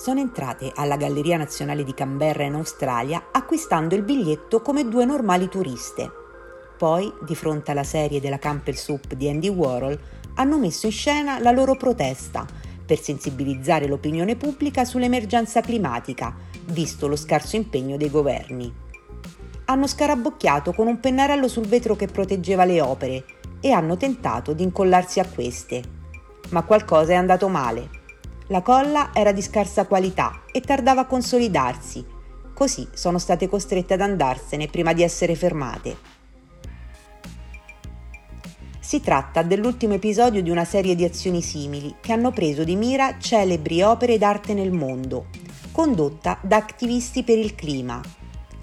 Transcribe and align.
sono 0.00 0.18
entrate 0.18 0.72
alla 0.76 0.96
Galleria 0.96 1.36
Nazionale 1.36 1.84
di 1.84 1.92
Canberra 1.92 2.44
in 2.44 2.54
Australia 2.54 3.26
acquistando 3.32 3.94
il 3.94 4.02
biglietto 4.02 4.62
come 4.62 4.88
due 4.88 5.04
normali 5.04 5.46
turiste. 5.46 6.10
Poi, 6.78 7.12
di 7.22 7.34
fronte 7.34 7.70
alla 7.70 7.84
serie 7.84 8.18
della 8.18 8.38
Campbell 8.38 8.76
Soup 8.76 9.12
di 9.12 9.28
Andy 9.28 9.48
Warhol, 9.48 10.00
hanno 10.36 10.58
messo 10.58 10.86
in 10.86 10.92
scena 10.92 11.38
la 11.38 11.50
loro 11.50 11.76
protesta 11.76 12.46
per 12.86 12.98
sensibilizzare 12.98 13.86
l'opinione 13.86 14.36
pubblica 14.36 14.86
sull'emergenza 14.86 15.60
climatica, 15.60 16.34
visto 16.68 17.06
lo 17.06 17.16
scarso 17.16 17.56
impegno 17.56 17.98
dei 17.98 18.08
governi. 18.08 18.72
Hanno 19.66 19.86
scarabocchiato 19.86 20.72
con 20.72 20.86
un 20.86 20.98
pennarello 20.98 21.46
sul 21.46 21.66
vetro 21.66 21.94
che 21.94 22.06
proteggeva 22.06 22.64
le 22.64 22.80
opere 22.80 23.24
e 23.60 23.70
hanno 23.70 23.98
tentato 23.98 24.54
di 24.54 24.62
incollarsi 24.62 25.20
a 25.20 25.26
queste. 25.26 25.82
Ma 26.52 26.62
qualcosa 26.62 27.12
è 27.12 27.16
andato 27.16 27.48
male. 27.48 27.99
La 28.50 28.62
colla 28.62 29.10
era 29.14 29.30
di 29.30 29.42
scarsa 29.42 29.86
qualità 29.86 30.42
e 30.50 30.60
tardava 30.60 31.02
a 31.02 31.06
consolidarsi, 31.06 32.04
così 32.52 32.88
sono 32.92 33.18
state 33.18 33.48
costrette 33.48 33.94
ad 33.94 34.00
andarsene 34.00 34.66
prima 34.66 34.92
di 34.92 35.04
essere 35.04 35.36
fermate. 35.36 35.96
Si 38.80 39.00
tratta 39.00 39.42
dell'ultimo 39.42 39.94
episodio 39.94 40.42
di 40.42 40.50
una 40.50 40.64
serie 40.64 40.96
di 40.96 41.04
azioni 41.04 41.42
simili 41.42 41.94
che 42.00 42.10
hanno 42.10 42.32
preso 42.32 42.64
di 42.64 42.74
mira 42.74 43.18
celebri 43.20 43.82
opere 43.82 44.18
d'arte 44.18 44.52
nel 44.52 44.72
mondo, 44.72 45.26
condotta 45.70 46.36
da 46.42 46.56
attivisti 46.56 47.22
per 47.22 47.38
il 47.38 47.54
clima, 47.54 48.00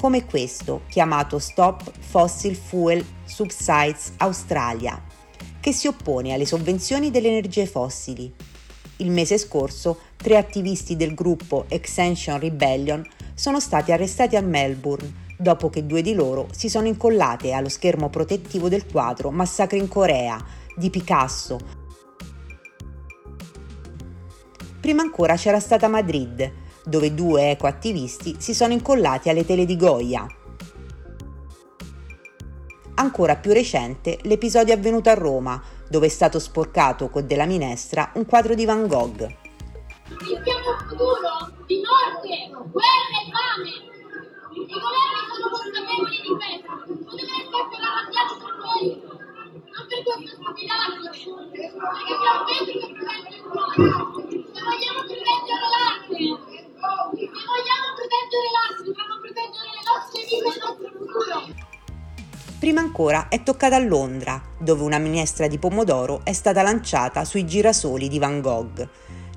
come 0.00 0.24
questo 0.24 0.82
chiamato 0.88 1.38
Stop 1.38 1.92
Fossil 2.00 2.56
Fuel 2.56 3.06
Subsides 3.24 4.14
Australia, 4.16 5.00
che 5.60 5.70
si 5.70 5.86
oppone 5.86 6.34
alle 6.34 6.44
sovvenzioni 6.44 7.12
delle 7.12 7.28
energie 7.28 7.66
fossili. 7.66 8.34
Il 8.98 9.10
mese 9.10 9.36
scorso 9.36 9.98
tre 10.16 10.38
attivisti 10.38 10.96
del 10.96 11.12
gruppo 11.12 11.66
Extension 11.68 12.40
Rebellion 12.40 13.06
sono 13.34 13.60
stati 13.60 13.92
arrestati 13.92 14.36
a 14.36 14.40
Melbourne 14.40 15.24
dopo 15.38 15.68
che 15.68 15.84
due 15.84 16.00
di 16.00 16.14
loro 16.14 16.48
si 16.52 16.70
sono 16.70 16.86
incollate 16.86 17.52
allo 17.52 17.68
schermo 17.68 18.08
protettivo 18.08 18.70
del 18.70 18.86
quadro 18.86 19.30
Massacre 19.30 19.76
in 19.76 19.88
Corea 19.88 20.42
di 20.74 20.88
Picasso. 20.88 21.58
Prima 24.80 25.02
ancora 25.02 25.36
c'era 25.36 25.60
stata 25.60 25.88
Madrid, 25.88 26.50
dove 26.84 27.12
due 27.12 27.50
ecoattivisti 27.50 28.36
si 28.38 28.54
sono 28.54 28.72
incollati 28.72 29.28
alle 29.28 29.44
tele 29.44 29.66
di 29.66 29.76
Goya. 29.76 30.26
Ancora 32.94 33.36
più 33.36 33.52
recente 33.52 34.18
l'episodio 34.22 34.72
avvenuto 34.72 35.10
a 35.10 35.14
Roma, 35.14 35.62
dove 35.88 36.06
è 36.06 36.10
stato 36.10 36.38
sporcato 36.38 37.08
con 37.08 37.26
della 37.26 37.46
minestra 37.46 38.10
un 38.14 38.26
quadro 38.26 38.54
di 38.54 38.64
Van 38.64 38.86
Gogh. 38.86 39.26
Rischiamo 40.18 40.70
un 40.70 40.78
futuro 40.86 41.50
di 41.66 41.82
morte, 41.82 42.50
guerra 42.70 43.16
e 43.18 43.30
fame. 43.30 43.94
I 44.56 44.66
governi 44.66 45.20
sono 45.36 45.48
consapevoli 45.52 46.16
di 46.22 46.32
questo, 46.32 46.70
non 46.86 46.96
devono 46.96 47.56
essere 47.60 47.84
arrabbiati 47.84 48.34
con 48.40 48.54
noi, 48.56 48.86
non 48.96 49.84
per 49.86 50.00
questo 50.02 50.32
stupidaggine, 50.36 51.10
perché 51.10 52.14
siamo 52.16 52.40
quelli 52.46 52.72
che 52.72 52.88
proteggono 52.96 53.36
il 53.36 53.42
cuore. 53.46 53.74
Se 54.52 54.60
vogliamo 54.62 55.00
proteggere 55.06 55.66
l'arte, 55.74 56.16
se 56.16 57.44
vogliamo 57.46 57.88
proteggere 57.96 58.48
l'arte, 58.56 58.80
dobbiamo 58.86 59.14
proteggere 59.20 59.68
le 59.76 59.82
nostre 59.86 60.18
vite 60.22 60.36
e 60.36 60.42
nostro 60.46 60.66
futuro. 60.66 60.75
Prima 62.66 62.80
ancora 62.80 63.28
è 63.28 63.44
toccata 63.44 63.76
a 63.76 63.78
Londra, 63.78 64.42
dove 64.58 64.82
una 64.82 64.98
minestra 64.98 65.46
di 65.46 65.56
pomodoro 65.56 66.22
è 66.24 66.32
stata 66.32 66.62
lanciata 66.62 67.24
sui 67.24 67.46
girasoli 67.46 68.08
di 68.08 68.18
Van 68.18 68.40
Gogh. 68.40 68.88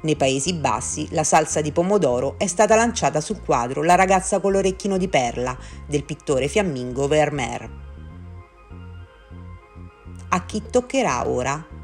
Nei 0.00 0.16
Paesi 0.16 0.54
Bassi 0.54 1.06
la 1.10 1.24
salsa 1.24 1.60
di 1.60 1.70
pomodoro 1.70 2.36
è 2.38 2.46
stata 2.46 2.74
lanciata 2.74 3.20
sul 3.20 3.42
quadro 3.42 3.82
La 3.82 3.96
ragazza 3.96 4.40
con 4.40 4.52
l'orecchino 4.52 4.96
di 4.96 5.08
perla 5.08 5.54
del 5.86 6.04
pittore 6.04 6.48
fiammingo 6.48 7.06
Vermeer. 7.06 7.70
A 10.30 10.44
chi 10.46 10.62
toccherà 10.70 11.28
ora? 11.28 11.77